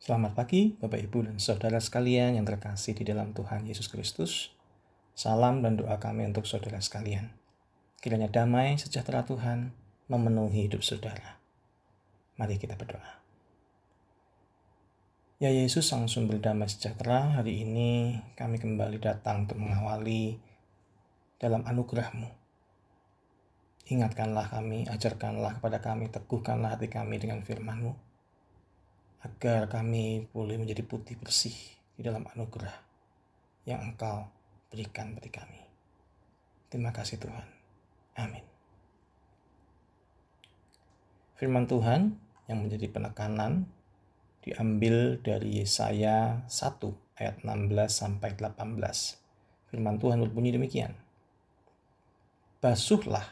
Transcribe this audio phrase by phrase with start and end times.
[0.00, 4.48] Selamat pagi, Bapak, Ibu, dan saudara sekalian yang terkasih di dalam Tuhan Yesus Kristus.
[5.12, 7.28] Salam dan doa kami untuk saudara sekalian.
[8.00, 9.76] Kiranya damai sejahtera Tuhan
[10.08, 11.36] memenuhi hidup saudara.
[12.40, 13.20] Mari kita berdoa.
[15.36, 20.40] Ya Yesus, Sang Sumber Damai Sejahtera, hari ini kami kembali datang untuk mengawali
[21.36, 22.28] dalam anugerah-Mu.
[23.92, 28.09] Ingatkanlah kami, ajarkanlah kepada kami, teguhkanlah hati kami dengan firman-Mu,
[29.20, 31.54] agar kami boleh menjadi putih bersih
[31.96, 32.72] di dalam anugerah
[33.68, 34.28] yang Engkau
[34.72, 35.60] berikan bagi kami.
[36.72, 37.46] Terima kasih Tuhan.
[38.16, 38.44] Amin.
[41.36, 42.16] Firman Tuhan
[42.48, 43.68] yang menjadi penekanan
[44.40, 48.56] diambil dari Yesaya 1 ayat 16 sampai 18.
[49.68, 50.96] Firman Tuhan berbunyi demikian.
[52.60, 53.24] Basuhlah,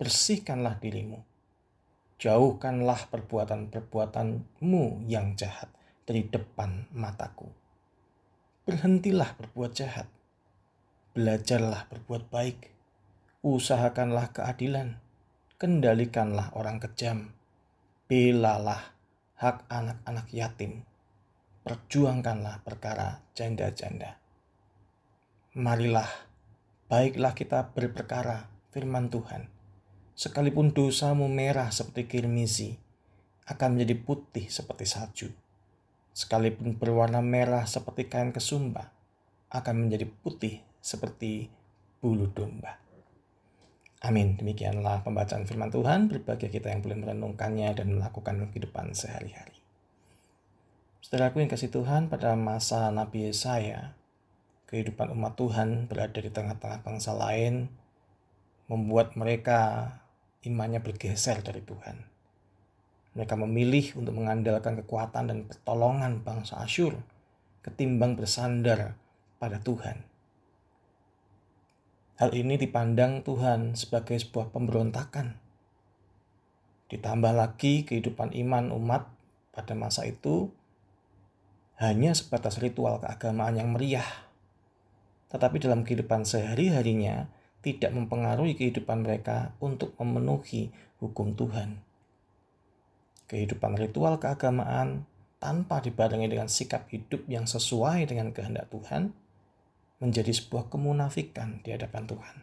[0.00, 1.29] bersihkanlah dirimu.
[2.20, 5.72] Jauhkanlah perbuatan-perbuatanmu yang jahat
[6.04, 7.48] dari depan mataku.
[8.68, 10.04] Berhentilah berbuat jahat.
[11.16, 12.76] Belajarlah berbuat baik.
[13.40, 15.00] Usahakanlah keadilan.
[15.56, 17.32] Kendalikanlah orang kejam.
[18.04, 18.92] Belalah
[19.40, 20.84] hak anak-anak yatim.
[21.64, 24.20] Perjuangkanlah perkara janda-janda.
[25.56, 26.28] Marilah
[26.84, 29.59] baiklah kita berperkara firman Tuhan.
[30.20, 32.76] Sekalipun dosamu merah seperti kirmizi,
[33.48, 35.32] akan menjadi putih seperti salju.
[36.12, 38.92] Sekalipun berwarna merah seperti kain kesumba,
[39.48, 41.48] akan menjadi putih seperti
[42.04, 42.76] bulu domba.
[44.04, 44.36] Amin.
[44.36, 46.12] Demikianlah pembacaan firman Tuhan.
[46.12, 49.56] Berbagai kita yang boleh merenungkannya dan melakukan kehidupan sehari-hari.
[51.00, 53.96] Saudaraku yang kasih Tuhan, pada masa Nabi Yesaya,
[54.68, 57.72] kehidupan umat Tuhan berada di tengah-tengah bangsa lain,
[58.68, 59.96] membuat mereka
[60.46, 61.96] imannya bergeser dari Tuhan.
[63.18, 66.94] Mereka memilih untuk mengandalkan kekuatan dan pertolongan bangsa Asyur
[67.60, 68.96] ketimbang bersandar
[69.36, 70.06] pada Tuhan.
[72.20, 75.36] Hal ini dipandang Tuhan sebagai sebuah pemberontakan.
[76.92, 79.08] Ditambah lagi kehidupan iman umat
[79.52, 80.52] pada masa itu
[81.80, 84.30] hanya sebatas ritual keagamaan yang meriah
[85.30, 91.80] tetapi dalam kehidupan sehari-harinya tidak mempengaruhi kehidupan mereka untuk memenuhi hukum Tuhan.
[93.28, 95.06] Kehidupan ritual keagamaan
[95.38, 99.14] tanpa dibarengi dengan sikap hidup yang sesuai dengan kehendak Tuhan
[100.00, 102.36] menjadi sebuah kemunafikan di hadapan Tuhan.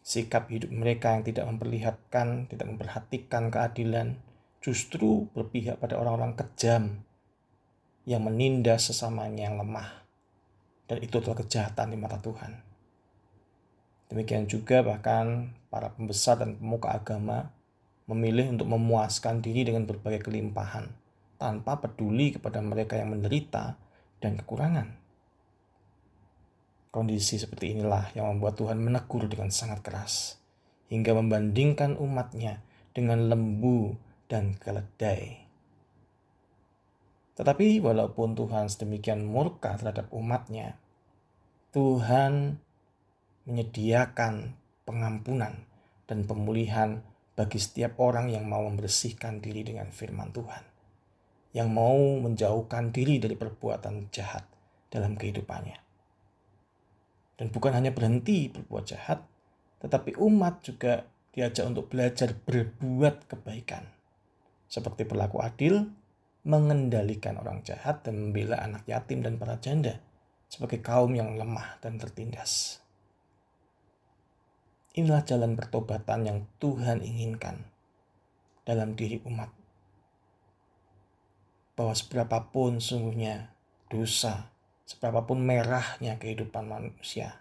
[0.00, 4.16] Sikap hidup mereka yang tidak memperlihatkan, tidak memperhatikan keadilan,
[4.64, 7.04] justru berpihak pada orang-orang kejam
[8.08, 10.00] yang menindas sesamanya yang lemah
[10.90, 12.69] dan itu adalah kejahatan di mata Tuhan.
[14.10, 17.54] Demikian juga bahkan para pembesar dan pemuka agama
[18.10, 20.90] memilih untuk memuaskan diri dengan berbagai kelimpahan
[21.38, 23.78] tanpa peduli kepada mereka yang menderita
[24.18, 24.98] dan kekurangan.
[26.90, 30.42] Kondisi seperti inilah yang membuat Tuhan menegur dengan sangat keras
[30.90, 33.94] hingga membandingkan umatnya dengan lembu
[34.26, 35.46] dan keledai.
[37.38, 40.76] Tetapi walaupun Tuhan sedemikian murka terhadap umatnya,
[41.70, 42.58] Tuhan
[43.48, 45.64] menyediakan pengampunan
[46.04, 47.04] dan pemulihan
[47.38, 50.64] bagi setiap orang yang mau membersihkan diri dengan firman Tuhan.
[51.56, 54.44] Yang mau menjauhkan diri dari perbuatan jahat
[54.90, 55.78] dalam kehidupannya.
[57.40, 59.24] Dan bukan hanya berhenti berbuat jahat,
[59.80, 63.88] tetapi umat juga diajak untuk belajar berbuat kebaikan.
[64.68, 65.88] Seperti berlaku adil,
[66.44, 70.00] mengendalikan orang jahat dan membela anak yatim dan para janda
[70.50, 72.79] sebagai kaum yang lemah dan tertindas.
[74.98, 77.62] Inilah jalan pertobatan yang Tuhan inginkan
[78.66, 79.50] dalam diri umat.
[81.78, 83.54] Bahwa seberapapun sungguhnya
[83.86, 84.50] dosa,
[84.84, 87.38] seberapapun merahnya kehidupan manusia,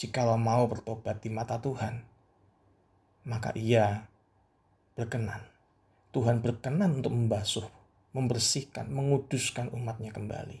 [0.00, 2.00] jikalau mau bertobat di mata Tuhan,
[3.28, 4.08] maka ia
[4.96, 5.52] berkenan
[6.12, 7.64] Tuhan berkenan untuk membasuh,
[8.12, 10.60] membersihkan, menguduskan umatnya kembali.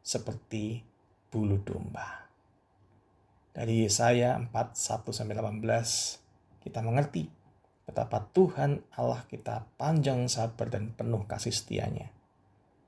[0.00, 0.80] Seperti
[1.28, 2.27] bulu domba.
[3.58, 5.34] Dari Yesaya 4, 1-18
[6.62, 7.26] kita mengerti
[7.82, 12.14] betapa Tuhan Allah kita panjang sabar dan penuh kasih setianya.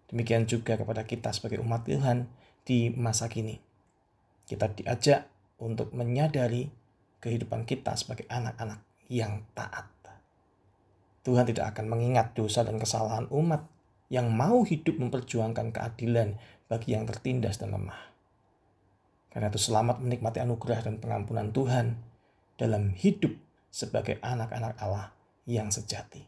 [0.07, 2.31] Demikian juga kepada kita sebagai umat Tuhan
[2.63, 3.59] di masa kini.
[4.47, 5.27] Kita diajak
[5.59, 6.71] untuk menyadari
[7.19, 8.79] kehidupan kita sebagai anak-anak
[9.11, 9.91] yang taat
[11.21, 13.69] Tuhan tidak akan mengingat dosa dan kesalahan umat
[14.09, 18.10] yang mau hidup memperjuangkan keadilan bagi yang tertindas dan lemah.
[19.31, 21.95] Karena itu selamat menikmati anugerah dan pengampunan Tuhan
[22.59, 23.31] dalam hidup
[23.71, 25.15] sebagai anak-anak Allah
[25.47, 26.27] yang sejati.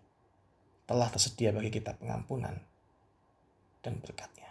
[0.87, 2.55] Telah tersedia bagi kita pengampunan
[3.83, 4.51] dan berkatnya.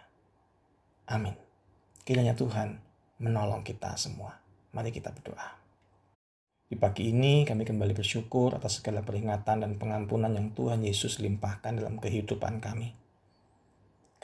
[1.07, 1.35] Amin.
[2.03, 2.75] Kiranya Tuhan
[3.23, 4.35] menolong kita semua.
[4.75, 5.61] Mari kita berdoa.
[6.71, 11.75] Di pagi ini kami kembali bersyukur atas segala peringatan dan pengampunan yang Tuhan Yesus limpahkan
[11.75, 12.95] dalam kehidupan kami.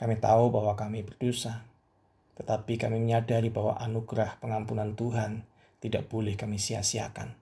[0.00, 1.68] Kami tahu bahwa kami berdosa,
[2.38, 5.42] tetapi kami menyadari bahwa anugerah pengampunan Tuhan
[5.82, 7.34] tidak boleh kami sia-siakan.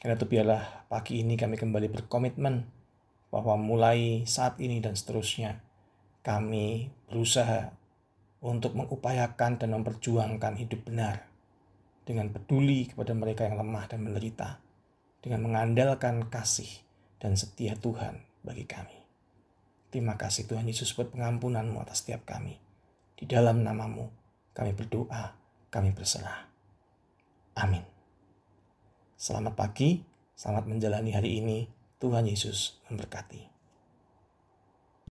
[0.00, 2.64] Karena itu biarlah pagi ini kami kembali berkomitmen
[3.28, 5.60] bahwa mulai saat ini dan seterusnya
[6.24, 7.72] kami berusaha
[8.40, 11.28] untuk mengupayakan dan memperjuangkan hidup benar
[12.08, 14.62] dengan peduli kepada mereka yang lemah dan menderita,
[15.20, 16.70] dengan mengandalkan kasih
[17.20, 18.96] dan setia Tuhan bagi kami.
[19.92, 22.67] Terima kasih Tuhan Yesus buat pengampunanmu atas setiap kami.
[23.18, 24.06] Di dalam namamu
[24.54, 25.34] kami berdoa,
[25.74, 26.46] kami berserah.
[27.58, 27.82] Amin.
[29.18, 30.06] Selamat pagi,
[30.38, 31.66] selamat menjalani hari ini.
[31.98, 33.57] Tuhan Yesus memberkati.